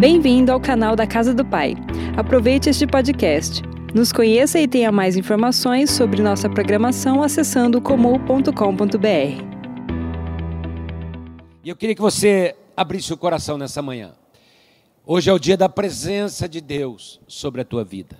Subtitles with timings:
[0.00, 1.74] Bem-vindo ao canal da Casa do Pai.
[2.16, 3.60] Aproveite este podcast.
[3.94, 9.44] Nos conheça e tenha mais informações sobre nossa programação acessando comum.com.br.
[11.62, 14.12] E eu queria que você abrisse o coração nessa manhã.
[15.04, 18.16] Hoje é o dia da presença de Deus sobre a tua vida.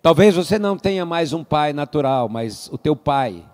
[0.00, 3.44] Talvez você não tenha mais um pai natural, mas o teu pai,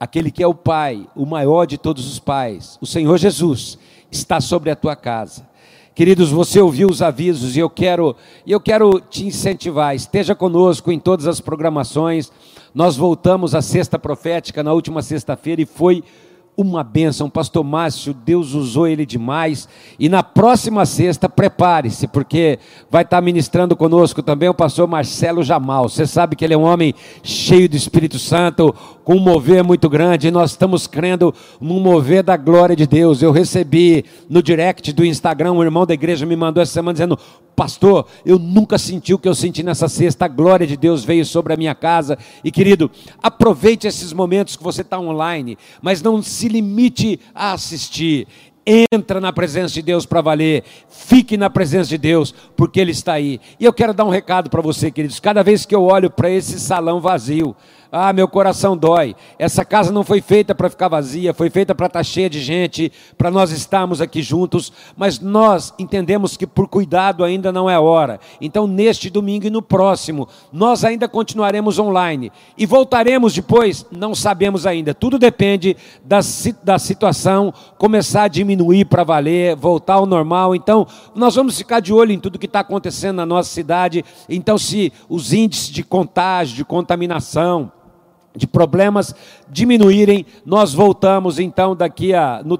[0.00, 3.78] aquele que é o pai, o maior de todos os pais, o Senhor Jesus,
[4.10, 5.46] está sobre a tua casa.
[5.98, 8.14] Queridos, você ouviu os avisos e eu quero,
[8.46, 9.96] eu quero te incentivar.
[9.96, 12.30] Esteja conosco em todas as programações.
[12.72, 16.04] Nós voltamos à sexta profética na última sexta-feira e foi
[16.58, 17.30] uma bênção.
[17.30, 19.68] Pastor Márcio, Deus usou ele demais.
[19.96, 22.58] E na próxima sexta, prepare-se, porque
[22.90, 25.88] vai estar ministrando conosco também o pastor Marcelo Jamal.
[25.88, 29.88] Você sabe que ele é um homem cheio do Espírito Santo, com um mover muito
[29.88, 30.26] grande.
[30.26, 33.22] E nós estamos crendo num mover da glória de Deus.
[33.22, 37.16] Eu recebi no direct do Instagram, um irmão da igreja me mandou essa semana dizendo:
[37.58, 40.26] Pastor, eu nunca senti o que eu senti nessa sexta.
[40.26, 42.16] A glória de Deus veio sobre a minha casa.
[42.44, 42.88] E querido,
[43.20, 48.28] aproveite esses momentos que você está online, mas não se limite a assistir.
[48.92, 53.14] Entra na presença de Deus para valer, fique na presença de Deus, porque Ele está
[53.14, 53.40] aí.
[53.58, 55.18] E eu quero dar um recado para você, queridos.
[55.18, 57.56] Cada vez que eu olho para esse salão vazio,
[57.90, 59.16] ah, meu coração dói.
[59.38, 62.40] Essa casa não foi feita para ficar vazia, foi feita para estar tá cheia de
[62.40, 67.78] gente, para nós estarmos aqui juntos, mas nós entendemos que por cuidado ainda não é
[67.78, 68.20] hora.
[68.40, 74.66] Então, neste domingo e no próximo, nós ainda continuaremos online e voltaremos depois, não sabemos
[74.66, 74.92] ainda.
[74.92, 76.20] Tudo depende da,
[76.62, 80.54] da situação começar a diminuir para valer, voltar ao normal.
[80.54, 84.04] Então, nós vamos ficar de olho em tudo que está acontecendo na nossa cidade.
[84.28, 87.72] Então, se os índices de contágio, de contaminação,
[88.36, 89.14] de problemas
[89.48, 92.56] diminuírem, nós voltamos então daqui a no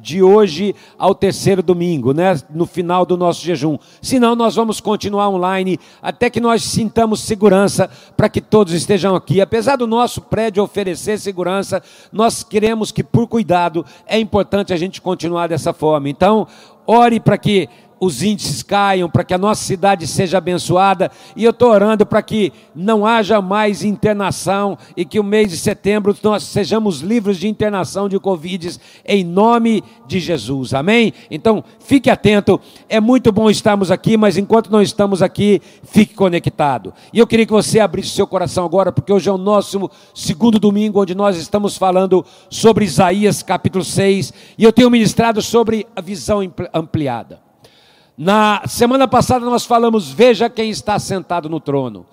[0.00, 3.78] de hoje ao terceiro domingo, né, no final do nosso jejum.
[4.00, 9.40] Senão nós vamos continuar online até que nós sintamos segurança para que todos estejam aqui.
[9.40, 15.00] Apesar do nosso prédio oferecer segurança, nós queremos que por cuidado é importante a gente
[15.00, 16.08] continuar dessa forma.
[16.08, 16.46] Então,
[16.86, 17.68] ore para que
[18.00, 21.12] os índices caiam, para que a nossa cidade seja abençoada.
[21.36, 25.58] E eu estou orando para que não haja mais internação e que o mês de
[25.58, 30.72] setembro nós sejamos livres de internação de Covid, em nome de Jesus.
[30.72, 31.12] Amém?
[31.30, 32.58] Então, fique atento.
[32.88, 36.94] É muito bom estarmos aqui, mas enquanto não estamos aqui, fique conectado.
[37.12, 40.58] E eu queria que você abrisse seu coração agora, porque hoje é o nosso segundo
[40.58, 44.32] domingo, onde nós estamos falando sobre Isaías capítulo 6.
[44.56, 46.40] E eu tenho ministrado sobre a visão
[46.72, 47.49] ampliada.
[48.22, 52.04] Na semana passada nós falamos, veja quem está sentado no trono.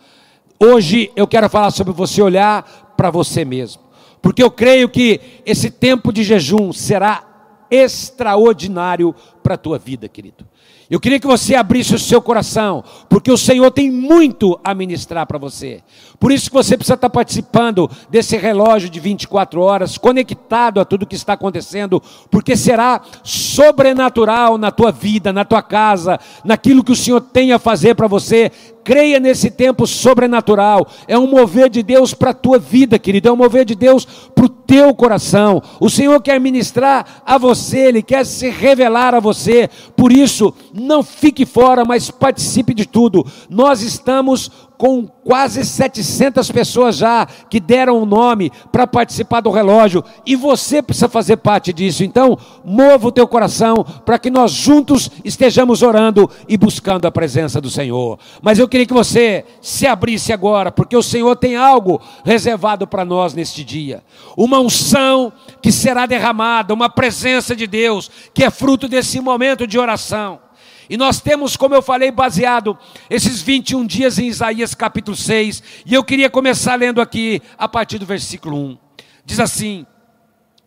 [0.57, 3.81] Hoje eu quero falar sobre você olhar para você mesmo.
[4.22, 7.25] Porque eu creio que esse tempo de jejum será
[7.69, 9.13] extraordinário
[9.44, 10.47] para a tua vida, querido.
[10.90, 15.28] Eu queria que você abrisse o seu coração, porque o Senhor tem muito a ministrar
[15.28, 15.81] para você.
[16.18, 21.06] Por isso que você precisa estar participando desse relógio de 24 horas, conectado a tudo
[21.06, 26.96] que está acontecendo, porque será sobrenatural na tua vida, na tua casa, naquilo que o
[26.96, 28.50] Senhor tem a fazer para você.
[28.88, 30.88] Creia nesse tempo sobrenatural.
[31.09, 33.28] É um mover de Deus para a tua vida, querido.
[33.28, 35.62] É um mover de Deus para o teu coração.
[35.78, 39.70] O Senhor quer ministrar a você, Ele quer se revelar a você.
[39.94, 43.28] Por isso, não fique fora, mas participe de tudo.
[43.50, 49.50] Nós estamos com quase 700 pessoas já que deram o um nome para participar do
[49.50, 52.04] relógio e você precisa fazer parte disso.
[52.04, 57.60] Então, mova o teu coração para que nós juntos estejamos orando e buscando a presença
[57.60, 58.20] do Senhor.
[58.42, 63.04] Mas eu queria que você se abrisse agora, porque o Senhor tem algo reservado para
[63.04, 64.04] nós neste dia.
[64.36, 69.80] Uma unção que será derramada, uma presença de Deus que é fruto desse momento de
[69.80, 70.47] oração.
[70.90, 72.78] E nós temos, como eu falei, baseado
[73.09, 75.62] esses 21 dias em Isaías capítulo 6.
[75.86, 78.78] E eu queria começar lendo aqui a partir do versículo 1.
[79.25, 79.86] Diz assim: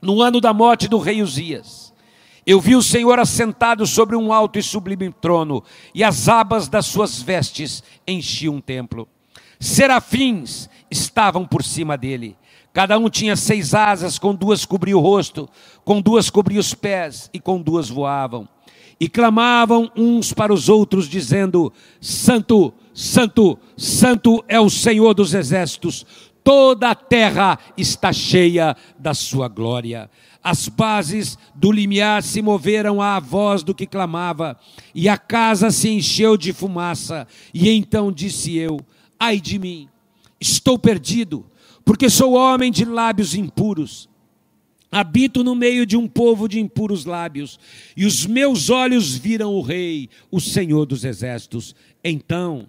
[0.01, 1.95] No ano da morte do rei Uzias,
[2.47, 5.65] eu vi o Senhor assentado sobre um alto e sublime trono,
[5.95, 9.09] e as abas das suas vestes enchiam o templo.
[9.59, 12.37] Serafins estavam por cima dele.
[12.73, 15.49] Cada um tinha seis asas, com duas cobria o rosto,
[15.85, 18.49] com duas cobria os pés, e com duas voavam
[19.01, 26.05] e clamavam uns para os outros, dizendo: Santo, Santo, Santo é o Senhor dos exércitos,
[26.45, 30.11] toda a terra está cheia da sua glória.
[30.43, 34.59] As bases do limiar se moveram à voz do que clamava,
[34.95, 37.27] e a casa se encheu de fumaça.
[37.55, 38.79] E então disse eu:
[39.19, 39.89] Ai de mim,
[40.39, 41.47] estou perdido,
[41.87, 44.10] porque sou homem de lábios impuros
[44.93, 47.61] Habito no meio de um povo de impuros lábios,
[47.97, 51.77] e os meus olhos viram o Rei, o Senhor dos Exércitos.
[52.03, 52.69] Então,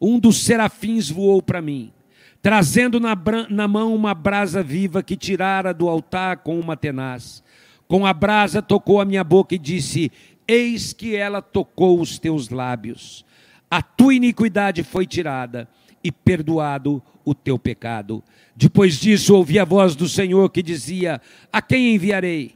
[0.00, 1.92] um dos serafins voou para mim,
[2.40, 3.14] trazendo na,
[3.50, 7.42] na, mão uma brasa viva que tirara do altar com uma tenaz.
[7.86, 10.10] Com a brasa tocou a minha boca e disse:
[10.46, 13.26] Eis que ela tocou os teus lábios.
[13.70, 15.68] A tua iniquidade foi tirada
[16.02, 18.24] e perdoado o teu pecado.
[18.56, 21.20] Depois disso, ouvi a voz do Senhor que dizia:
[21.52, 22.54] A quem enviarei?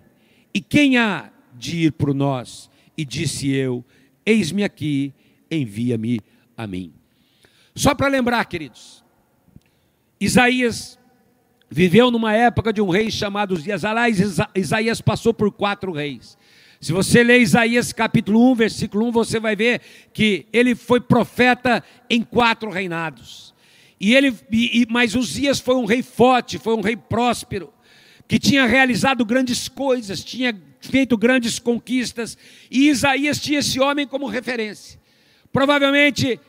[0.55, 2.71] E quem há de ir por nós?
[2.97, 3.85] E disse eu:
[4.25, 5.13] Eis-me aqui,
[5.51, 6.21] envia-me
[6.57, 6.95] a mim.
[7.75, 9.05] Só para lembrar, queridos,
[10.19, 10.99] Isaías
[11.69, 13.55] viveu numa época de um rei chamado.
[13.55, 14.19] Aliás,
[14.55, 16.39] Isaías passou por quatro reis.
[16.81, 19.83] Se você ler Isaías capítulo 1, versículo 1, você vai ver
[20.15, 23.52] que ele foi profeta em quatro reinados.
[24.03, 27.73] E ele, e, mas Uzias foi um rei forte, foi um rei próspero,
[28.27, 32.37] que tinha realizado grandes coisas, tinha feito grandes conquistas,
[32.69, 34.99] e Isaías tinha esse homem como referência.
[35.53, 36.41] Provavelmente,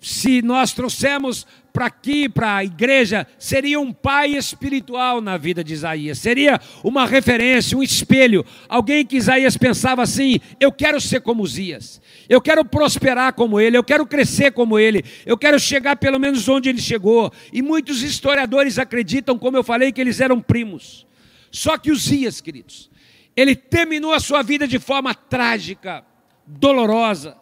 [0.00, 5.72] se nós trouxermos para aqui, para a igreja, seria um pai espiritual na vida de
[5.72, 11.42] Isaías, seria uma referência, um espelho, alguém que Isaías pensava assim: eu quero ser como
[11.42, 16.18] Uzias, eu quero prosperar como ele, eu quero crescer como ele, eu quero chegar pelo
[16.18, 17.32] menos onde ele chegou.
[17.52, 21.06] E muitos historiadores acreditam, como eu falei, que eles eram primos.
[21.50, 22.90] Só que Uzias, queridos,
[23.36, 26.04] ele terminou a sua vida de forma trágica,
[26.46, 27.39] dolorosa.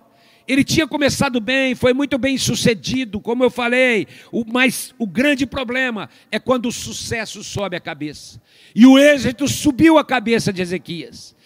[0.49, 5.45] Ele tinha começado bem, foi muito bem sucedido, como eu falei, o, mas o grande
[5.45, 8.41] problema é quando o sucesso sobe a cabeça.
[8.75, 11.37] E o êxito subiu a cabeça de Ezequias.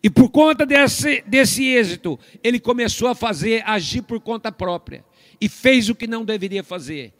[0.00, 5.04] E por conta desse, desse êxito, ele começou a fazer, agir por conta própria.
[5.40, 7.12] E fez o que não deveria fazer.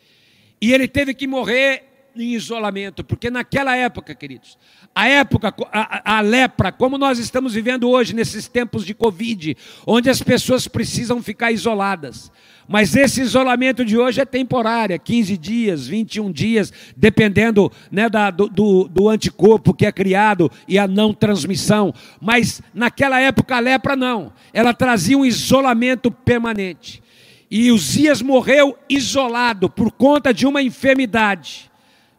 [0.61, 4.59] E ele teve que morrer em isolamento, porque naquela época, queridos,
[4.95, 9.57] a época, a, a, lepra, como nós estamos vivendo hoje, nesses tempos de Covid,
[9.87, 12.31] onde as pessoas precisam ficar isoladas.
[12.69, 18.49] Mas esse isolamento de hoje é temporário, 15 dias, 21 dias, dependendo né, da, do,
[18.49, 21.93] do, do anticorpo que é criado e a não transmissão.
[22.21, 27.03] Mas naquela época a lepra não, ela trazia um isolamento permanente.
[27.51, 31.72] E Uzias morreu isolado por conta de uma enfermidade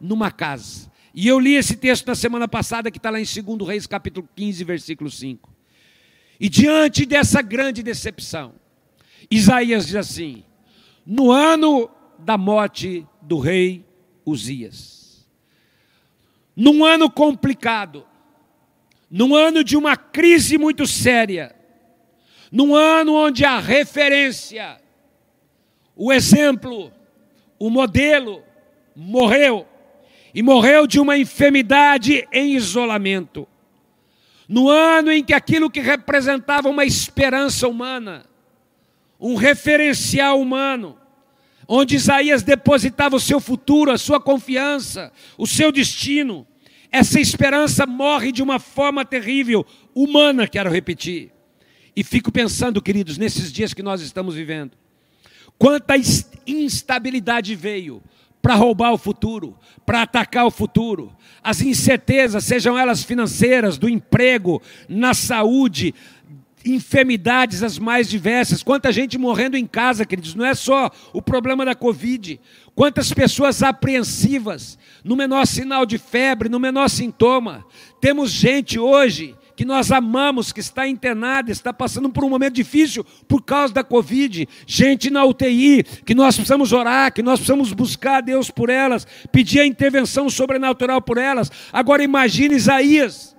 [0.03, 0.91] numa casa.
[1.15, 4.27] E eu li esse texto na semana passada, que está lá em 2 Reis, capítulo
[4.35, 5.49] 15, versículo 5.
[6.39, 8.53] E diante dessa grande decepção,
[9.31, 10.43] Isaías diz assim:
[11.05, 11.89] no ano
[12.19, 13.85] da morte do rei
[14.25, 15.25] Uzias,
[16.53, 18.05] num ano complicado,
[19.09, 21.55] num ano de uma crise muito séria,
[22.51, 24.81] num ano onde a referência,
[25.95, 26.91] o exemplo,
[27.57, 28.43] o modelo
[28.95, 29.67] morreu,
[30.33, 33.47] e morreu de uma enfermidade em isolamento.
[34.47, 38.25] No ano em que aquilo que representava uma esperança humana,
[39.19, 40.97] um referencial humano,
[41.67, 46.45] onde Isaías depositava o seu futuro, a sua confiança, o seu destino,
[46.91, 49.65] essa esperança morre de uma forma terrível,
[49.95, 51.31] humana, quero repetir.
[51.95, 54.71] E fico pensando, queridos, nesses dias que nós estamos vivendo,
[55.57, 55.95] quanta
[56.45, 58.01] instabilidade veio
[58.43, 61.15] para roubar o futuro, para atacar o futuro.
[61.41, 65.95] As incertezas, sejam elas financeiras, do emprego, na saúde,
[66.65, 68.61] enfermidades as mais diversas.
[68.61, 70.35] Quanta gente morrendo em casa, queridos.
[70.35, 72.37] Não é só o problema da Covid.
[72.75, 77.65] Quantas pessoas apreensivas, no menor sinal de febre, no menor sintoma.
[78.01, 83.05] Temos gente hoje que nós amamos, que está internada, está passando por um momento difícil
[83.27, 88.17] por causa da Covid, gente na UTI, que nós precisamos orar, que nós precisamos buscar
[88.17, 91.51] a Deus por elas, pedir a intervenção sobrenatural por elas.
[91.71, 93.35] Agora imagine Isaías,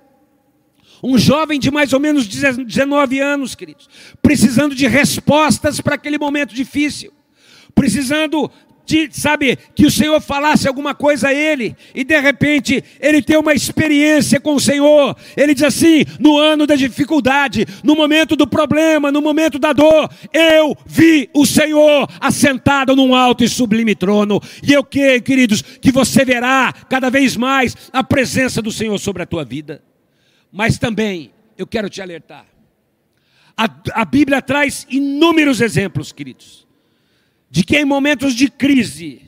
[1.02, 3.88] um jovem de mais ou menos 19 anos, queridos,
[4.22, 7.12] precisando de respostas para aquele momento difícil,
[7.74, 8.50] precisando
[8.86, 13.36] de, sabe, que o Senhor falasse alguma coisa a ele, e de repente ele tem
[13.36, 15.16] uma experiência com o Senhor.
[15.36, 20.10] Ele diz assim: no ano da dificuldade, no momento do problema, no momento da dor,
[20.32, 24.40] eu vi o Senhor assentado num alto e sublime trono.
[24.62, 29.22] E eu que, queridos, que você verá cada vez mais a presença do Senhor sobre
[29.22, 29.82] a tua vida.
[30.52, 32.46] Mas também eu quero te alertar.
[33.56, 36.63] A, a Bíblia traz inúmeros exemplos, queridos
[37.54, 39.22] de que em momentos de crise,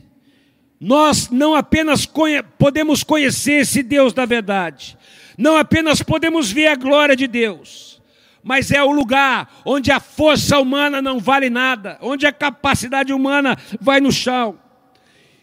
[0.81, 4.99] nós não apenas conhe podemos conhecer esse Deus da verdade,
[5.39, 8.03] não apenas podemos ver a glória de Deus,
[8.43, 13.57] mas é o lugar onde a força humana não vale nada, onde a capacidade humana
[13.81, 14.59] vai no chão.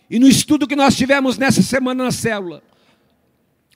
[0.09, 2.61] E no estudo que nós tivemos nessa semana na célula,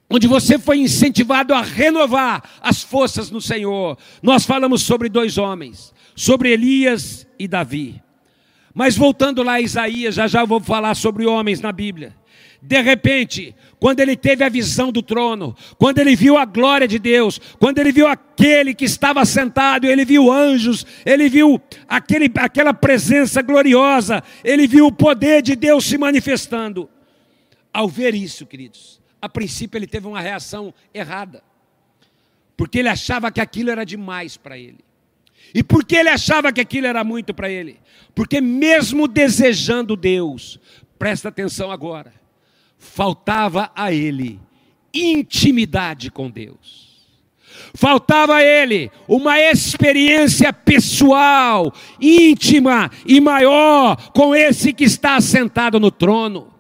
[0.10, 3.98] onde você foi incentivado a renovar as forças no Senhor.
[4.22, 8.06] Nós falamos sobre dois homens, sobre Elias e Davi.
[8.78, 12.16] Mas voltando lá a Isaías, já já vou falar sobre homens na Bíblia.
[12.62, 17.00] De repente, quando ele teve a visão do trono, quando ele viu a glória de
[17.00, 22.72] Deus, quando ele viu aquele que estava sentado, ele viu anjos, ele viu aquele, aquela
[22.72, 26.88] presença gloriosa, ele viu o poder de Deus se manifestando.
[27.74, 31.42] Ao ver isso, queridos, a princípio ele teve uma reação errada,
[32.56, 34.87] porque ele achava que aquilo era demais para ele.
[35.54, 37.80] E por que ele achava que aquilo era muito para ele?
[38.14, 40.60] Porque, mesmo desejando Deus,
[40.98, 42.14] presta atenção agora,
[42.78, 44.40] faltava a ele
[44.94, 46.88] intimidade com Deus.
[47.74, 55.92] Faltava a ele uma experiência pessoal, íntima e maior com esse que está sentado no
[55.92, 56.54] trono.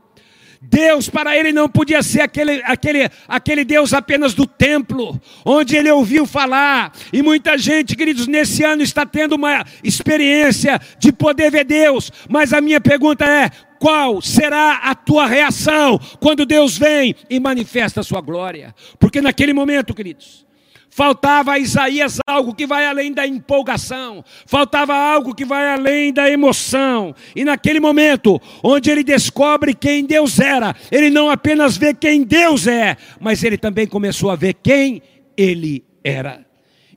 [0.69, 5.89] Deus para ele não podia ser aquele, aquele, aquele Deus apenas do templo, onde ele
[5.89, 6.91] ouviu falar.
[7.13, 12.11] E muita gente, queridos, nesse ano está tendo uma experiência de poder ver Deus.
[12.29, 18.01] Mas a minha pergunta é: qual será a tua reação quando Deus vem e manifesta
[18.01, 18.75] a sua glória?
[18.99, 20.46] Porque naquele momento, queridos,
[20.89, 26.29] Faltava a Isaías algo que vai além da empolgação, faltava algo que vai além da
[26.29, 27.13] emoção.
[27.35, 32.65] E naquele momento, onde ele descobre quem Deus era, ele não apenas vê quem Deus
[32.65, 35.01] é, mas ele também começou a ver quem
[35.35, 36.45] ele era.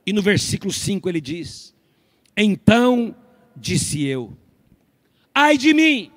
[0.05, 1.75] E no versículo 5 ele diz:
[2.35, 3.15] Então
[3.55, 4.35] disse eu,
[5.35, 6.11] ai de mim,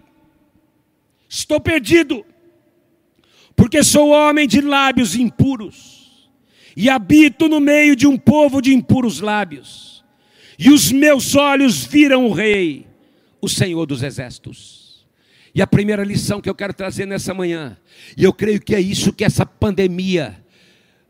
[1.28, 2.24] estou perdido,
[3.54, 6.03] porque sou homem de lábios impuros
[6.76, 10.04] e habito no meio de um povo de impuros lábios,
[10.58, 12.86] e os meus olhos viram o Rei,
[13.40, 14.84] o Senhor dos Exércitos.
[15.54, 17.76] E a primeira lição que eu quero trazer nessa manhã,
[18.16, 20.42] e eu creio que é isso que essa pandemia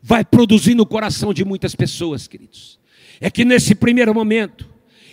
[0.01, 2.79] vai produzir no coração de muitas pessoas, queridos,
[3.19, 4.69] é que nesse primeiro momento,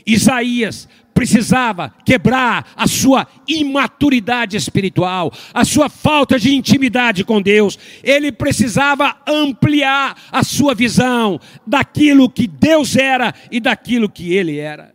[0.07, 7.79] Isaías precisava quebrar a sua imaturidade espiritual, a sua falta de intimidade com Deus.
[8.03, 14.95] Ele precisava ampliar a sua visão daquilo que Deus era e daquilo que ele era.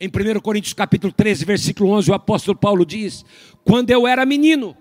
[0.00, 3.24] Em 1 Coríntios capítulo 13, versículo 11, o apóstolo Paulo diz:
[3.64, 4.76] "Quando eu era menino,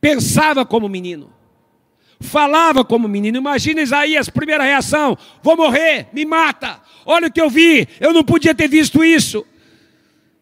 [0.00, 1.32] pensava como menino,
[2.24, 3.38] falava como menino.
[3.38, 6.80] Imagina Isaías, primeira reação: vou morrer, me mata.
[7.06, 9.46] Olha o que eu vi, eu não podia ter visto isso.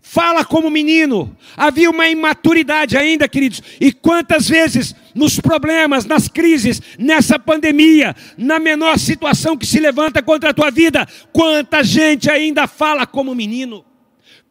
[0.00, 1.36] Fala como menino.
[1.56, 3.62] Havia uma imaturidade ainda, queridos.
[3.80, 10.22] E quantas vezes nos problemas, nas crises, nessa pandemia, na menor situação que se levanta
[10.22, 13.84] contra a tua vida, quanta gente ainda fala como menino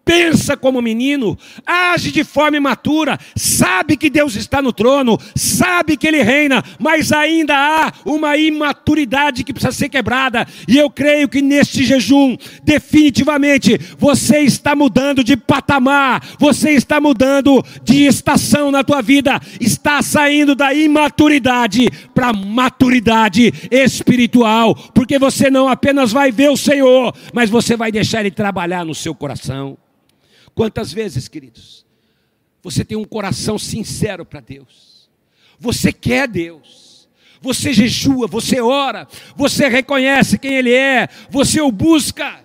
[0.03, 6.07] pensa como menino, age de forma imatura, sabe que Deus está no trono, sabe que
[6.07, 10.45] Ele reina, mas ainda há uma imaturidade que precisa ser quebrada.
[10.67, 17.63] E eu creio que neste jejum, definitivamente, você está mudando de patamar, você está mudando
[17.83, 25.67] de estação na tua vida, está saindo da imaturidade para maturidade espiritual, porque você não
[25.67, 29.77] apenas vai ver o Senhor, mas você vai deixar Ele trabalhar no seu coração.
[30.53, 31.85] Quantas vezes, queridos,
[32.61, 35.09] você tem um coração sincero para Deus,
[35.59, 37.09] você quer Deus,
[37.41, 42.39] você jejua, você ora, você reconhece quem Ele é, você o busca,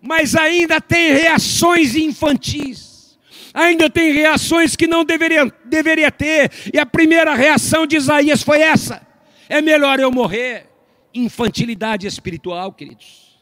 [0.00, 3.18] mas ainda tem reações infantis,
[3.52, 8.60] ainda tem reações que não deveria, deveria ter, e a primeira reação de Isaías foi
[8.60, 9.04] essa:
[9.48, 10.66] é melhor eu morrer.
[11.12, 13.38] Infantilidade espiritual, queridos.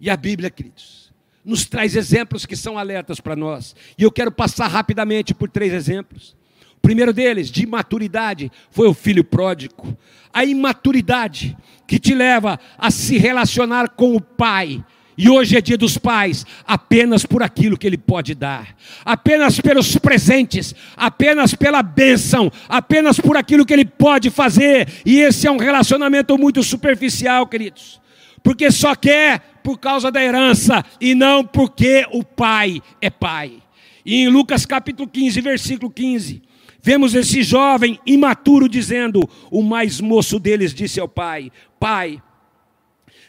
[0.00, 1.05] E a Bíblia, queridos,
[1.46, 3.76] nos traz exemplos que são alertas para nós.
[3.96, 6.36] E eu quero passar rapidamente por três exemplos.
[6.76, 9.96] O primeiro deles, de maturidade, foi o filho pródigo.
[10.32, 14.84] A imaturidade que te leva a se relacionar com o pai.
[15.16, 19.96] E hoje é dia dos pais, apenas por aquilo que ele pode dar, apenas pelos
[19.96, 24.86] presentes, apenas pela bênção, apenas por aquilo que ele pode fazer.
[25.06, 27.98] E esse é um relacionamento muito superficial, queridos,
[28.46, 33.60] porque só quer por causa da herança e não porque o pai é pai.
[34.04, 36.40] E em Lucas capítulo 15, versículo 15,
[36.80, 41.50] vemos esse jovem imaturo dizendo: O mais moço deles disse ao pai:
[41.80, 42.22] Pai,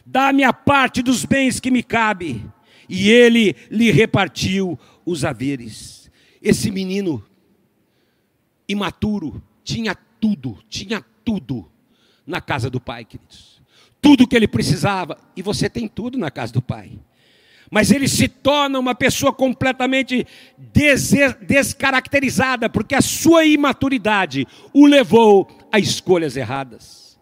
[0.06, 2.46] dá-me a parte dos bens que me cabe.
[2.88, 6.12] E ele lhe repartiu os haveres.
[6.40, 7.26] Esse menino
[8.70, 11.72] imaturo tinha tudo, tinha tudo
[12.28, 13.58] na casa do pai, queridos
[14.02, 16.92] tudo o que ele precisava, e você tem tudo na casa do Pai.
[17.70, 20.26] Mas ele se torna uma pessoa completamente
[21.42, 27.20] descaracterizada, porque a sua imaturidade o levou a escolhas erradas.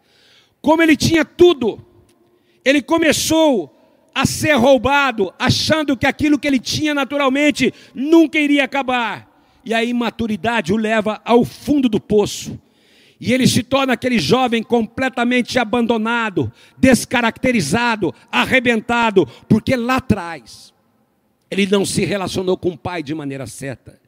[0.61, 1.83] Como ele tinha tudo,
[2.63, 3.71] ele começou
[4.13, 9.27] a ser roubado, achando que aquilo que ele tinha naturalmente nunca iria acabar.
[9.65, 12.59] E a imaturidade o leva ao fundo do poço.
[13.19, 20.73] E ele se torna aquele jovem completamente abandonado, descaracterizado, arrebentado, porque lá atrás
[21.49, 23.99] ele não se relacionou com o pai de maneira certa.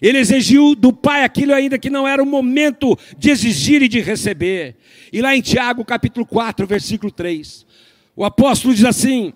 [0.00, 4.00] Ele exigiu do pai aquilo ainda que não era o momento de exigir e de
[4.00, 4.76] receber.
[5.12, 7.64] E lá em Tiago, capítulo 4, versículo 3,
[8.16, 9.32] o apóstolo diz assim: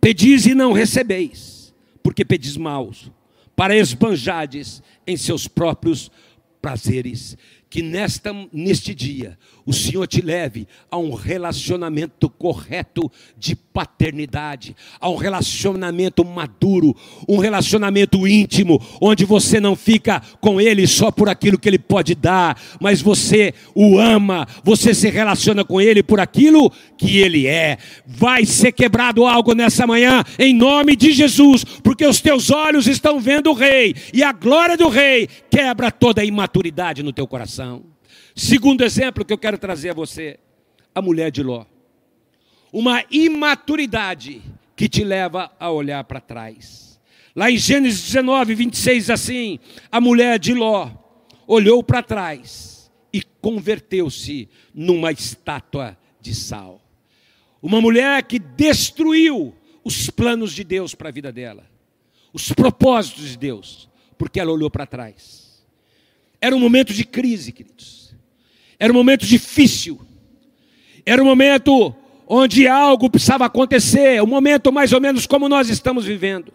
[0.00, 3.10] Pedis e não recebeis, porque pedis maus,
[3.56, 6.10] para esbanjades em seus próprios
[6.62, 7.36] prazeres.
[7.70, 15.10] Que nesta, neste dia o Senhor te leve a um relacionamento correto de paternidade, a
[15.10, 16.96] um relacionamento maduro,
[17.28, 22.14] um relacionamento íntimo, onde você não fica com ele só por aquilo que ele pode
[22.14, 27.76] dar, mas você o ama, você se relaciona com ele por aquilo que ele é.
[28.06, 33.20] Vai ser quebrado algo nessa manhã, em nome de Jesus, porque os teus olhos estão
[33.20, 37.26] vendo o Rei, e a glória do Rei quebra toda a imaturidade no teu
[37.58, 37.84] coração.
[38.34, 40.38] Segundo exemplo que eu quero trazer a você,
[40.94, 41.64] a mulher de Ló.
[42.72, 44.42] Uma imaturidade
[44.76, 47.00] que te leva a olhar para trás.
[47.34, 49.58] Lá em Gênesis 19, 26, assim:
[49.90, 50.90] a mulher de Ló
[51.46, 56.80] olhou para trás e converteu-se numa estátua de sal.
[57.60, 61.68] Uma mulher que destruiu os planos de Deus para a vida dela,
[62.32, 65.37] os propósitos de Deus, porque ela olhou para trás.
[66.40, 68.14] Era um momento de crise, queridos.
[68.78, 70.00] Era um momento difícil.
[71.04, 71.94] Era um momento
[72.26, 76.52] onde algo precisava acontecer, um momento mais ou menos como nós estamos vivendo.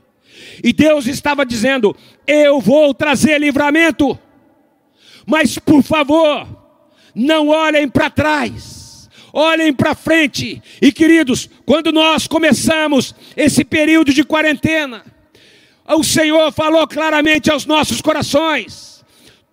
[0.64, 4.18] E Deus estava dizendo: Eu vou trazer livramento,
[5.26, 6.48] mas por favor,
[7.14, 10.62] não olhem para trás, olhem para frente.
[10.82, 15.04] E queridos, quando nós começamos esse período de quarentena,
[15.86, 18.93] o Senhor falou claramente aos nossos corações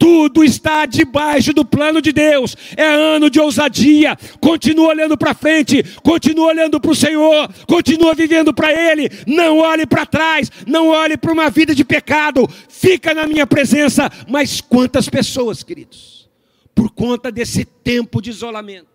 [0.01, 2.57] tudo está debaixo do plano de Deus.
[2.75, 4.17] É ano de ousadia.
[4.41, 9.11] Continua olhando para frente, continua olhando para o Senhor, continua vivendo para Ele.
[9.27, 12.49] Não olhe para trás, não olhe para uma vida de pecado.
[12.71, 14.11] Fica na minha presença.
[14.27, 16.31] Mas quantas pessoas, queridos,
[16.75, 18.89] por conta desse tempo de isolamento,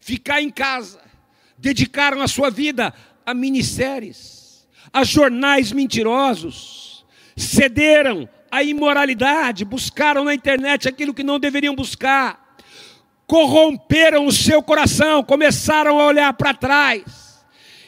[0.00, 1.00] ficar em casa,
[1.56, 2.92] dedicaram a sua vida
[3.24, 11.74] a minisséries, a jornais mentirosos, cederam a imoralidade, buscaram na internet aquilo que não deveriam
[11.74, 12.56] buscar,
[13.26, 17.29] corromperam o seu coração, começaram a olhar para trás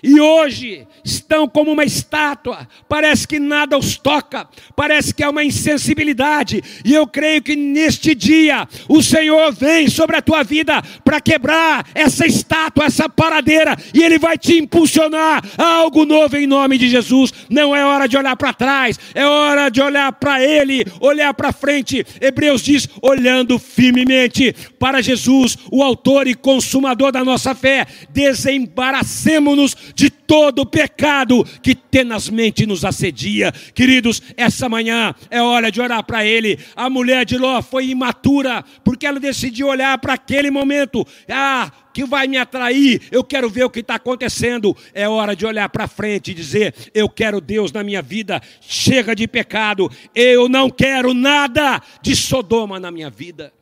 [0.03, 5.45] e hoje estão como uma estátua, parece que nada os toca, parece que é uma
[5.45, 11.21] insensibilidade, e eu creio que neste dia o Senhor vem sobre a tua vida para
[11.21, 16.79] quebrar essa estátua, essa paradeira, e Ele vai te impulsionar a algo novo em nome
[16.79, 17.33] de Jesus.
[17.49, 21.53] Não é hora de olhar para trás, é hora de olhar para Ele, olhar para
[21.53, 22.05] frente.
[22.21, 30.11] Hebreus diz: olhando firmemente para Jesus, o Autor e Consumador da nossa fé, desembaracemos-nos de
[30.11, 33.53] todo pecado que tenazmente nos assedia.
[33.75, 36.59] Queridos, essa manhã é hora de orar para Ele.
[36.75, 41.07] A mulher de Ló foi imatura, porque ela decidiu olhar para aquele momento.
[41.29, 44.77] Ah, que vai me atrair, eu quero ver o que está acontecendo.
[44.95, 49.15] É hora de olhar para frente e dizer: Eu quero Deus na minha vida, chega
[49.15, 53.53] de pecado, eu não quero nada de Sodoma na minha vida.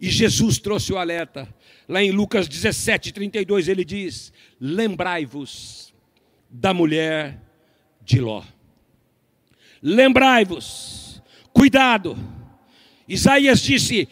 [0.00, 1.48] E Jesus trouxe o alerta.
[1.88, 5.94] Lá em Lucas 17, 32, ele diz: Lembrai-vos
[6.48, 7.40] da mulher
[8.02, 8.42] de Ló.
[9.82, 12.16] Lembrai-vos, cuidado.
[13.06, 14.08] Isaías disse: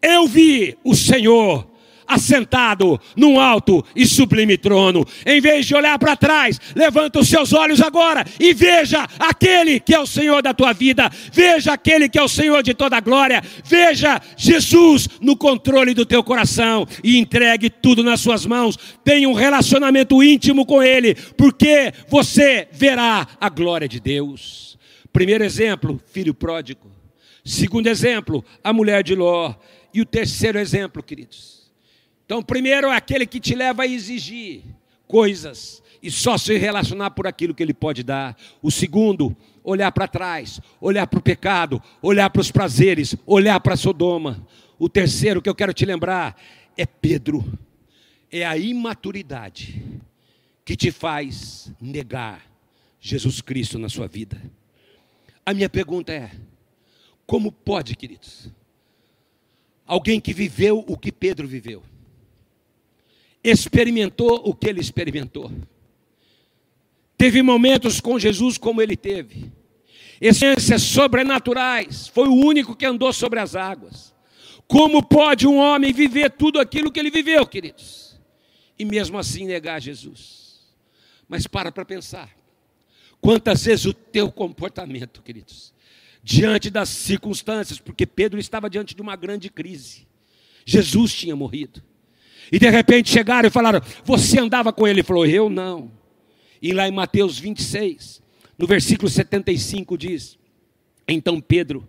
[0.00, 1.68] Eu vi o Senhor
[2.06, 5.04] assentado num alto e sublime trono.
[5.24, 9.94] Em vez de olhar para trás, levanta os seus olhos agora e veja aquele que
[9.94, 13.00] é o Senhor da tua vida, veja aquele que é o Senhor de toda a
[13.00, 18.78] glória, veja Jesus no controle do teu coração e entregue tudo nas suas mãos.
[19.04, 24.78] Tenha um relacionamento íntimo com Ele, porque você verá a glória de Deus.
[25.12, 26.90] Primeiro exemplo, filho pródigo.
[27.44, 29.54] Segundo exemplo, a mulher de Ló.
[29.94, 31.55] E o terceiro exemplo, queridos,
[32.26, 34.64] então, primeiro é aquele que te leva a exigir
[35.06, 38.36] coisas e só se relacionar por aquilo que ele pode dar.
[38.60, 43.76] O segundo, olhar para trás, olhar para o pecado, olhar para os prazeres, olhar para
[43.76, 44.44] Sodoma.
[44.76, 46.36] O terceiro que eu quero te lembrar
[46.76, 47.44] é Pedro.
[48.28, 49.82] É a imaturidade
[50.64, 52.42] que te faz negar
[53.00, 54.42] Jesus Cristo na sua vida.
[55.46, 56.32] A minha pergunta é:
[57.24, 58.50] como pode, queridos,
[59.86, 61.82] Alguém que viveu o que Pedro viveu,
[63.50, 65.50] experimentou o que ele experimentou,
[67.16, 69.52] teve momentos com Jesus como ele teve,
[70.20, 74.14] essências sobrenaturais, foi o único que andou sobre as águas.
[74.66, 78.18] Como pode um homem viver tudo aquilo que ele viveu, queridos?
[78.78, 80.60] E mesmo assim negar Jesus.
[81.28, 82.30] Mas para para pensar.
[83.20, 85.72] Quantas vezes o teu comportamento, queridos,
[86.22, 90.06] diante das circunstâncias, porque Pedro estava diante de uma grande crise.
[90.64, 91.82] Jesus tinha morrido.
[92.50, 95.00] E de repente chegaram e falaram: Você andava com ele?
[95.00, 95.90] Ele falou: Eu não.
[96.60, 98.22] E lá em Mateus 26,
[98.58, 100.38] no versículo 75 diz:
[101.06, 101.88] Então Pedro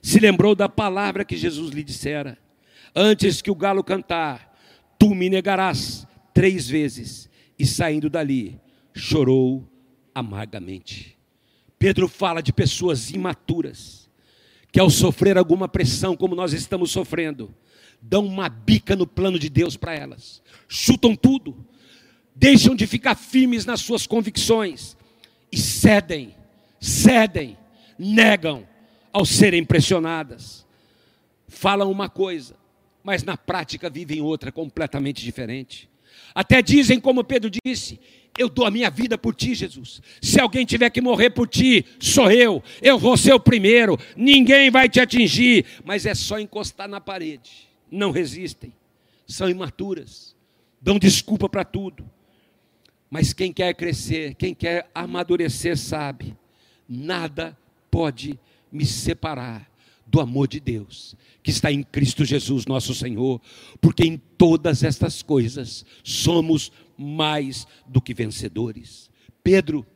[0.00, 2.38] se lembrou da palavra que Jesus lhe dissera:
[2.94, 4.56] Antes que o galo cantar,
[4.98, 7.28] tu me negarás três vezes.
[7.58, 8.60] E saindo dali,
[8.94, 9.68] chorou
[10.14, 11.18] amargamente.
[11.78, 14.07] Pedro fala de pessoas imaturas,
[14.70, 17.54] que ao sofrer alguma pressão, como nós estamos sofrendo,
[18.00, 21.56] dão uma bica no plano de Deus para elas, chutam tudo,
[22.34, 24.96] deixam de ficar firmes nas suas convicções
[25.50, 26.34] e cedem,
[26.80, 27.56] cedem,
[27.98, 28.66] negam
[29.12, 30.66] ao serem pressionadas.
[31.48, 32.54] Falam uma coisa,
[33.02, 35.88] mas na prática vivem outra completamente diferente.
[36.34, 38.00] Até dizem, como Pedro disse:
[38.38, 40.00] Eu dou a minha vida por ti, Jesus.
[40.20, 42.62] Se alguém tiver que morrer por ti, sou eu.
[42.80, 43.98] Eu vou ser o primeiro.
[44.16, 45.64] Ninguém vai te atingir.
[45.84, 47.68] Mas é só encostar na parede.
[47.90, 48.72] Não resistem.
[49.26, 50.36] São imaturas.
[50.80, 52.08] Dão desculpa para tudo.
[53.10, 56.36] Mas quem quer crescer, quem quer amadurecer, sabe:
[56.88, 57.56] nada
[57.90, 58.38] pode
[58.70, 59.67] me separar
[60.08, 61.16] do amor de Deus
[61.48, 63.40] que está em Cristo Jesus, nosso Senhor,
[63.80, 69.08] porque em todas estas coisas somos mais do que vencedores.
[69.42, 69.86] Pedro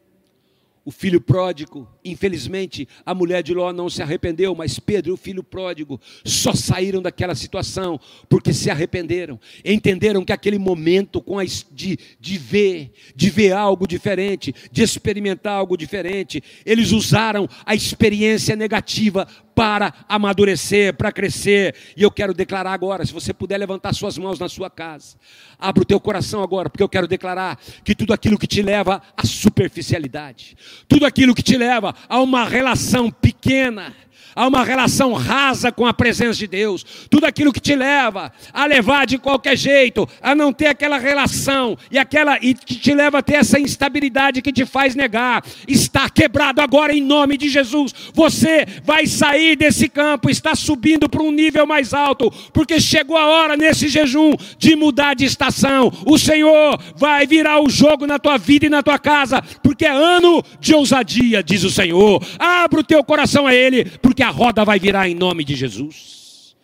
[0.85, 5.17] o filho pródigo, infelizmente, a mulher de Ló não se arrependeu, mas Pedro e o
[5.17, 11.45] filho pródigo só saíram daquela situação porque se arrependeram, entenderam que aquele momento com a,
[11.45, 18.57] de, de ver, de ver algo diferente, de experimentar algo diferente, eles usaram a experiência
[18.57, 21.75] negativa para amadurecer, para crescer.
[21.97, 25.17] E eu quero declarar agora, se você puder levantar suas mãos na sua casa,
[25.59, 29.03] abra o teu coração agora, porque eu quero declarar que tudo aquilo que te leva
[29.17, 30.57] à superficialidade,
[30.89, 33.95] tudo aquilo que te leva a uma relação pequena,
[34.35, 38.67] a uma relação rasa com a presença de Deus, tudo aquilo que te leva a
[38.67, 43.19] levar de qualquer jeito, a não ter aquela relação e aquela e que te leva
[43.19, 47.95] a ter essa instabilidade que te faz negar, está quebrado agora em nome de Jesus.
[48.15, 53.27] Você vai sair desse campo, está subindo para um nível mais alto, porque chegou a
[53.27, 55.93] hora nesse jejum de mudar de estação.
[56.07, 59.91] O Senhor vai virar o jogo na tua vida e na tua casa, porque é
[59.91, 62.23] ano de ousadia, diz o Senhor.
[62.39, 65.55] Abra o teu coração a ele, porque que a roda vai virar em nome de
[65.55, 66.57] Jesus.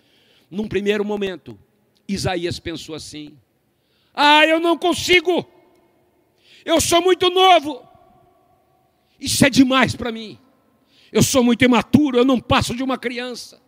[0.51, 1.59] Num primeiro momento,
[2.07, 3.37] Isaías pensou assim:
[4.15, 5.47] Ah, eu não consigo,
[6.65, 7.87] eu sou muito novo,
[9.21, 10.39] isso é demais para mim,
[11.13, 13.61] eu sou muito imaturo, eu não passo de uma criança,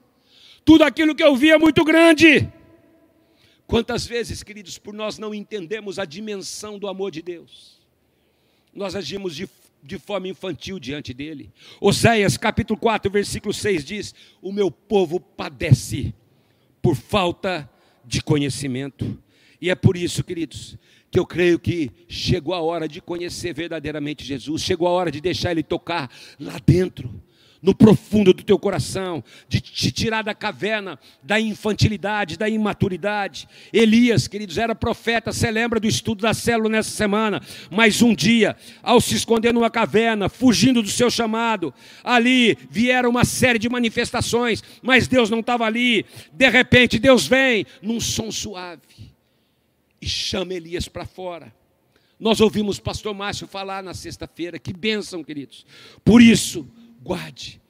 [0.65, 2.51] tudo aquilo que eu vi é muito grande.
[3.67, 7.79] Quantas vezes, queridos, por nós não entendemos a dimensão do amor de Deus,
[8.75, 9.47] nós agimos de
[9.83, 11.53] de forma infantil diante dele.
[11.81, 16.15] Oséias capítulo 4, versículo 6 diz: O meu povo padece
[16.83, 17.69] por falta
[18.05, 19.19] de conhecimento.
[19.61, 20.79] E é por isso, queridos,
[21.11, 25.21] que eu creio que chegou a hora de conhecer verdadeiramente Jesus, chegou a hora de
[25.21, 27.23] deixar ele tocar lá dentro
[27.63, 33.49] no profundo do teu coração, de te tirar da caverna, da infantilidade, da imaturidade.
[33.73, 38.57] Elias, queridos, era profeta, você lembra do estudo da célula nessa semana, mas um dia,
[38.83, 44.63] ao se esconder numa caverna, fugindo do seu chamado, ali vieram uma série de manifestações,
[44.83, 46.07] mas Deus não estava ali.
[46.33, 48.81] De repente, Deus vem num som suave
[50.01, 51.53] e chama Elias para fora.
[52.19, 55.65] Nós ouvimos o pastor Márcio falar na sexta-feira, que bênção, queridos.
[56.05, 56.67] Por isso,
[57.01, 57.61] guarde,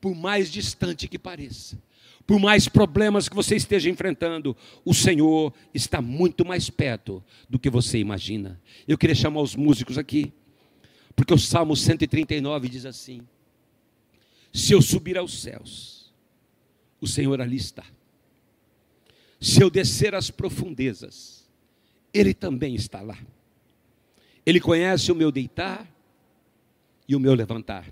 [0.00, 1.80] por mais distante que pareça,
[2.26, 7.70] por mais problemas que você esteja enfrentando, o Senhor está muito mais perto do que
[7.70, 8.60] você imagina.
[8.86, 10.32] Eu queria chamar os músicos aqui,
[11.14, 13.20] porque o Salmo 139 diz assim:
[14.52, 16.12] Se eu subir aos céus,
[17.00, 17.84] o Senhor ali está.
[19.40, 21.48] Se eu descer às profundezas,
[22.12, 23.18] Ele também está lá.
[24.44, 25.86] Ele conhece o meu deitar
[27.08, 27.84] e o meu levantar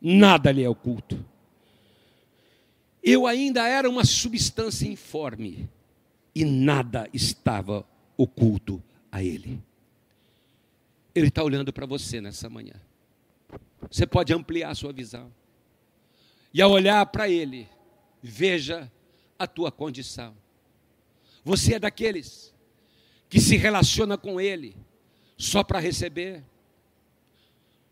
[0.00, 1.24] nada lhe é oculto.
[3.02, 5.68] Eu ainda era uma substância informe
[6.34, 9.62] e nada estava oculto a ele.
[11.14, 12.74] Ele está olhando para você nessa manhã.
[13.90, 15.32] Você pode ampliar a sua visão.
[16.52, 17.68] E ao olhar para ele,
[18.22, 18.90] veja
[19.38, 20.34] a tua condição.
[21.44, 22.52] Você é daqueles
[23.28, 24.76] que se relaciona com Ele
[25.36, 26.42] só para receber,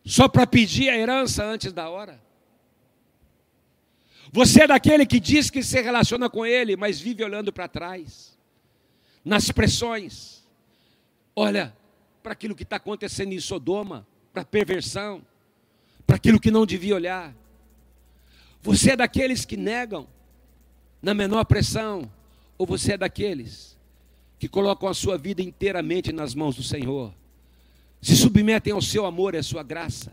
[0.04, 2.22] só para pedir a herança antes da hora.
[4.32, 8.36] Você é daquele que diz que se relaciona com Ele, mas vive olhando para trás,
[9.24, 10.44] nas pressões.
[11.34, 11.74] Olha
[12.22, 15.24] para aquilo que está acontecendo em Sodoma, para a perversão,
[16.06, 17.34] para aquilo que não devia olhar.
[18.60, 20.08] Você é daqueles que negam
[21.00, 22.10] na menor pressão,
[22.58, 23.78] ou você é daqueles
[24.38, 27.14] que colocam a sua vida inteiramente nas mãos do Senhor,
[28.04, 30.12] se submetem ao seu amor e à sua graça,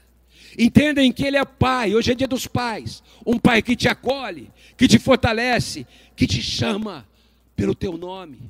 [0.58, 4.50] entendem que Ele é Pai, hoje é dia dos pais, um Pai que te acolhe,
[4.78, 7.06] que te fortalece, que te chama
[7.54, 8.50] pelo teu nome.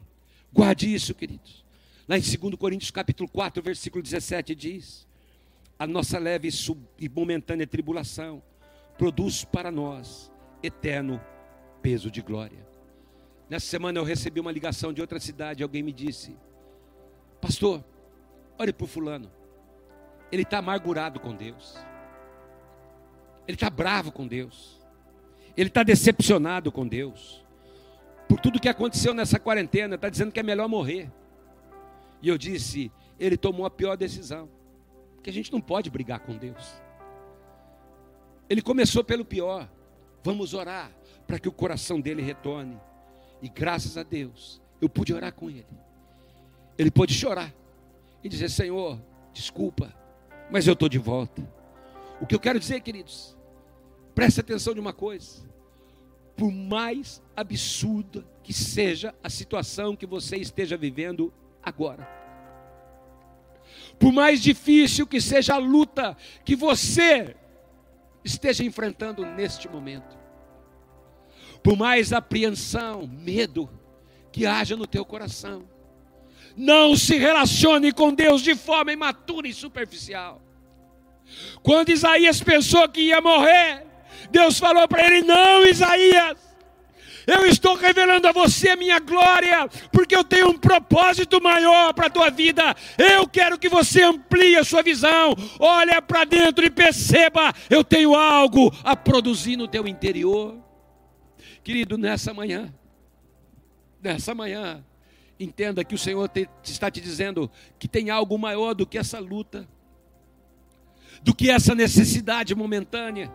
[0.54, 1.66] Guarde isso, queridos.
[2.08, 5.08] Lá em 2 Coríntios capítulo 4, versículo 17 diz:
[5.80, 6.48] A nossa leve
[7.00, 8.44] e momentânea tribulação
[8.96, 11.20] produz para nós eterno
[11.82, 12.64] peso de glória.
[13.50, 16.36] Nessa semana eu recebi uma ligação de outra cidade, alguém me disse:
[17.42, 17.84] Pastor,
[18.62, 19.32] olhe para o fulano,
[20.32, 21.78] ele está amargurado com Deus,
[23.48, 24.80] ele está bravo com Deus,
[25.58, 27.44] ele está decepcionado com Deus,
[28.30, 31.12] por tudo que aconteceu nessa quarentena, está dizendo que é melhor morrer.
[32.22, 34.48] E eu disse: ele tomou a pior decisão,
[35.16, 36.82] porque a gente não pode brigar com Deus.
[38.50, 39.70] Ele começou pelo pior.
[40.24, 40.92] Vamos orar
[41.26, 42.80] para que o coração dele retorne.
[43.42, 45.66] E graças a Deus, eu pude orar com ele.
[46.78, 47.52] Ele pôde chorar
[48.24, 49.00] e dizer: Senhor,
[49.34, 49.94] desculpa,
[50.50, 51.42] mas eu estou de volta.
[52.20, 53.38] O que eu quero dizer, queridos,
[54.14, 55.50] preste atenção de uma coisa.
[56.36, 62.08] Por mais absurda que seja a situação que você esteja vivendo agora,
[64.00, 67.36] por mais difícil que seja a luta que você
[68.24, 70.18] esteja enfrentando neste momento.
[71.62, 73.70] Por mais apreensão, medo
[74.32, 75.68] que haja no teu coração,
[76.56, 80.42] não se relacione com Deus de forma imatura e superficial.
[81.64, 83.86] Quando Isaías pensou que ia morrer,
[84.30, 86.38] Deus falou para ele: Não, Isaías,
[87.28, 92.08] eu estou revelando a você a minha glória, porque eu tenho um propósito maior para
[92.08, 92.76] a tua vida.
[92.98, 95.36] Eu quero que você amplie a sua visão.
[95.60, 100.58] Olha para dentro e perceba, eu tenho algo a produzir no teu interior.
[101.64, 102.74] Querido, nessa manhã,
[104.02, 104.84] nessa manhã,
[105.44, 107.50] entenda que o Senhor te, está te dizendo
[107.80, 109.68] que tem algo maior do que essa luta,
[111.22, 113.32] do que essa necessidade momentânea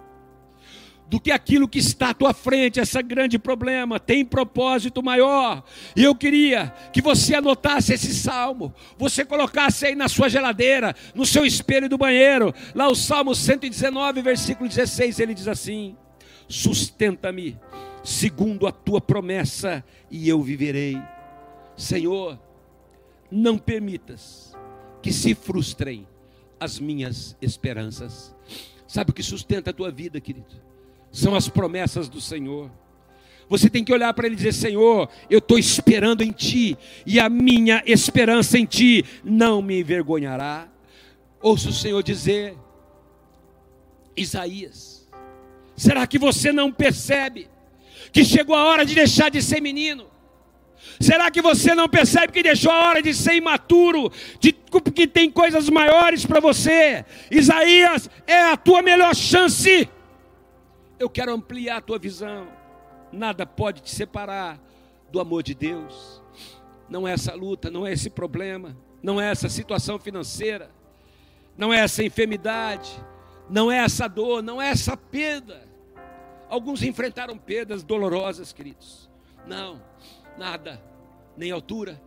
[1.09, 5.63] do que aquilo que está à tua frente, esse grande problema, tem propósito maior.
[5.95, 11.25] E eu queria que você anotasse esse salmo, você colocasse aí na sua geladeira, no
[11.25, 15.97] seu espelho do banheiro, lá o Salmo 119, versículo 16, ele diz assim:
[16.49, 17.59] Sustenta-me
[18.03, 21.01] segundo a tua promessa, e eu viverei.
[21.77, 22.39] Senhor,
[23.31, 24.57] não permitas
[25.03, 26.07] que se frustrem
[26.59, 28.35] as minhas esperanças.
[28.87, 30.67] Sabe o que sustenta a tua vida, querido?
[31.17, 32.71] são as promessas do Senhor.
[33.49, 37.19] Você tem que olhar para ele e dizer: Senhor, eu estou esperando em Ti, e
[37.19, 40.69] a minha esperança em Ti não me envergonhará.
[41.41, 42.57] Ouça o Senhor dizer,
[44.17, 45.09] Isaías,
[45.77, 47.49] será que você não percebe
[48.13, 50.07] que chegou a hora de deixar de ser menino?
[51.01, 54.53] Será que você não percebe que deixou a hora de ser imaturo, de
[54.95, 57.05] que tem coisas maiores para você?
[57.31, 59.89] Isaías é a tua melhor chance
[60.99, 62.49] eu quero ampliar a tua visão.
[63.13, 64.59] Nada pode te separar
[65.11, 66.23] do amor de Deus.
[66.89, 70.71] Não é essa luta, não é esse problema, não é essa situação financeira,
[71.57, 72.91] não é essa enfermidade,
[73.51, 75.67] não é essa dor, não é essa perda.
[76.49, 79.11] Alguns enfrentaram perdas dolorosas, queridos.
[79.47, 79.83] Não,
[80.39, 80.81] nada,
[81.37, 82.01] nem altura,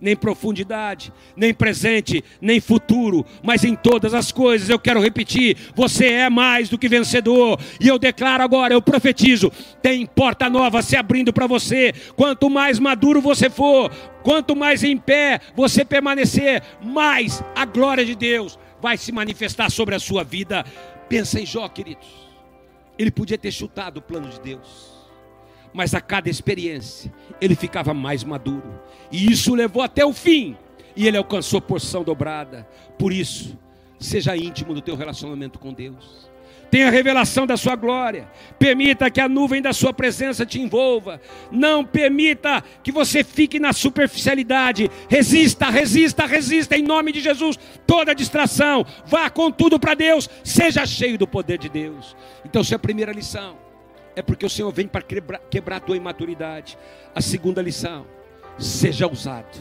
[0.00, 6.06] nem profundidade, nem presente, nem futuro, mas em todas as coisas, eu quero repetir: você
[6.06, 9.52] é mais do que vencedor, e eu declaro agora, eu profetizo:
[9.82, 11.92] tem porta nova se abrindo para você.
[12.16, 13.90] Quanto mais maduro você for,
[14.22, 19.94] quanto mais em pé você permanecer, mais a glória de Deus vai se manifestar sobre
[19.94, 20.64] a sua vida.
[21.08, 22.08] Pensa em Jó, queridos,
[22.98, 24.99] ele podia ter chutado o plano de Deus
[25.72, 28.80] mas a cada experiência ele ficava mais maduro.
[29.10, 30.56] E isso levou até o fim.
[30.96, 32.66] E ele alcançou porção dobrada.
[32.98, 33.58] Por isso,
[33.98, 36.30] seja íntimo do teu relacionamento com Deus.
[36.70, 38.30] Tenha a revelação da sua glória.
[38.58, 41.20] Permita que a nuvem da sua presença te envolva.
[41.50, 44.88] Não permita que você fique na superficialidade.
[45.08, 47.58] Resista, resista, resista em nome de Jesus.
[47.86, 50.30] Toda distração, vá com tudo para Deus.
[50.44, 52.16] Seja cheio do poder de Deus.
[52.44, 53.69] Então, se a primeira lição
[54.16, 56.76] é porque o Senhor vem para quebrar, quebrar a tua imaturidade.
[57.14, 58.06] A segunda lição:
[58.58, 59.58] seja ousado.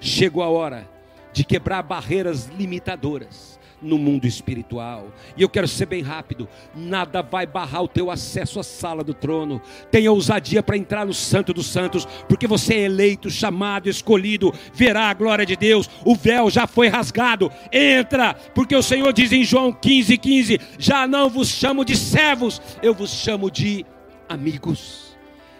[0.00, 0.88] Chegou a hora
[1.32, 3.51] de quebrar barreiras limitadoras
[3.82, 5.12] no mundo espiritual.
[5.36, 9.12] E eu quero ser bem rápido: nada vai barrar o teu acesso à sala do
[9.12, 9.60] trono.
[9.90, 15.10] Tenha ousadia para entrar no Santo dos Santos, porque você é eleito, chamado, escolhido, verá
[15.10, 15.90] a glória de Deus.
[16.04, 17.50] O véu já foi rasgado.
[17.72, 22.60] Entra, porque o Senhor diz em João 15, 15: Já não vos chamo de servos,
[22.82, 23.84] eu vos chamo de
[24.28, 25.16] amigos.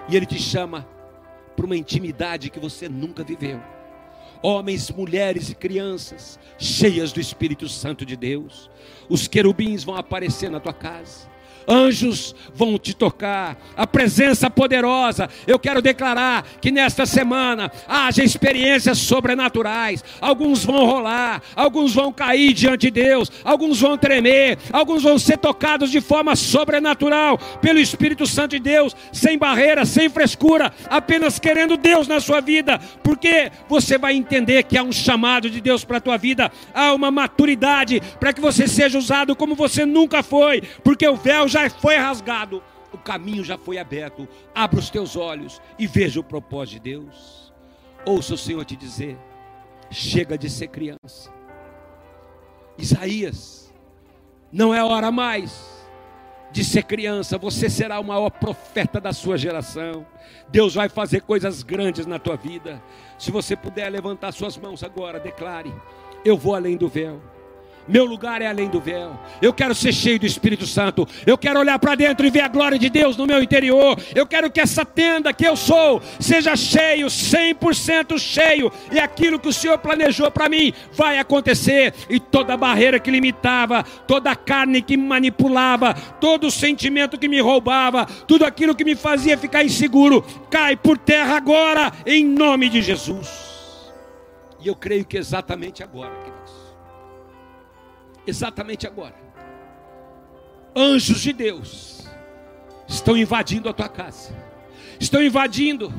[0.08, 0.86] E Ele te chama
[1.56, 3.60] para uma intimidade que você nunca viveu
[4.42, 8.70] homens, mulheres e crianças, cheias do Espírito Santo de Deus.
[9.08, 11.31] Os querubins vão aparecer na tua casa
[11.68, 15.28] anjos vão te tocar, a presença poderosa.
[15.46, 20.04] Eu quero declarar que nesta semana haja experiências sobrenaturais.
[20.20, 25.38] Alguns vão rolar, alguns vão cair diante de Deus, alguns vão tremer, alguns vão ser
[25.38, 31.76] tocados de forma sobrenatural pelo Espírito Santo de Deus, sem barreira, sem frescura, apenas querendo
[31.76, 35.98] Deus na sua vida, porque você vai entender que há um chamado de Deus para
[35.98, 40.62] a tua vida, há uma maturidade para que você seja usado como você nunca foi,
[40.82, 42.62] porque o véu já foi rasgado,
[42.92, 44.28] o caminho já foi aberto.
[44.54, 47.52] Abra os teus olhos e veja o propósito de Deus.
[48.04, 49.16] Ouça o Senhor te dizer:
[49.90, 51.32] chega de ser criança.
[52.76, 53.72] Isaías,
[54.50, 55.70] não é hora mais
[56.50, 60.06] de ser criança, você será o maior profeta da sua geração.
[60.48, 62.82] Deus vai fazer coisas grandes na tua vida.
[63.18, 65.72] Se você puder levantar suas mãos agora, declare:
[66.24, 67.22] Eu vou além do véu.
[67.88, 69.18] Meu lugar é além do véu.
[69.40, 71.06] Eu quero ser cheio do Espírito Santo.
[71.26, 73.98] Eu quero olhar para dentro e ver a glória de Deus no meu interior.
[74.14, 78.72] Eu quero que essa tenda que eu sou seja cheio, 100% cheio.
[78.92, 81.92] E aquilo que o Senhor planejou para mim vai acontecer.
[82.08, 88.44] E toda barreira que limitava, toda carne que manipulava, todo sentimento que me roubava, tudo
[88.44, 93.52] aquilo que me fazia ficar inseguro, cai por terra agora, em nome de Jesus.
[94.60, 96.12] E eu creio que exatamente agora,
[98.26, 99.14] exatamente agora.
[100.74, 102.06] Anjos de Deus
[102.88, 104.34] estão invadindo a tua casa,
[104.98, 105.92] estão invadindo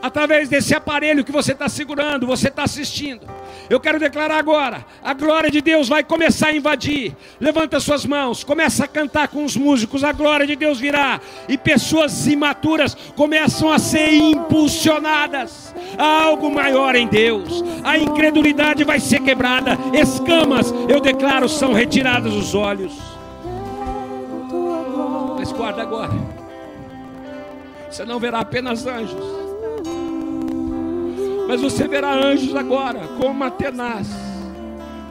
[0.00, 3.26] através desse aparelho que você está segurando, você está assistindo.
[3.68, 7.14] Eu quero declarar agora: a glória de Deus vai começar a invadir.
[7.40, 11.56] Levanta suas mãos, começa a cantar com os músicos, a glória de Deus virá, e
[11.56, 17.62] pessoas imaturas começam a ser impulsionadas a algo maior em Deus.
[17.82, 22.92] A incredulidade vai ser quebrada, escamas, eu declaro, são retiradas dos olhos.
[25.38, 26.12] Mas guarda agora.
[27.90, 29.41] Você não verá apenas anjos
[31.46, 34.08] mas você verá anjos agora, como uma tenaz,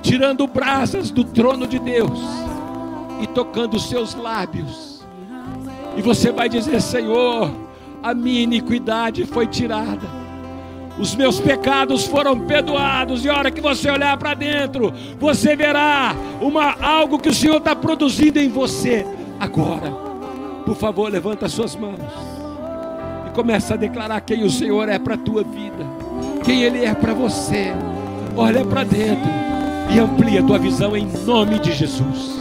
[0.02, 2.20] tirando brasas do trono de Deus
[3.22, 5.04] e tocando os seus lábios.
[5.96, 7.52] E você vai dizer: Senhor,
[8.02, 10.22] a minha iniquidade foi tirada.
[11.00, 16.14] Os meus pecados foram perdoados, e a hora que você olhar para dentro, você verá
[16.42, 19.06] uma, algo que o Senhor está produzindo em você
[19.40, 19.92] agora.
[20.66, 22.00] Por favor, levanta suas mãos
[23.28, 25.91] e começa a declarar quem o Senhor é para a tua vida
[26.44, 27.74] quem Ele é para você.
[28.36, 29.30] Olha para dentro
[29.94, 32.40] e amplia a tua visão em nome de Jesus.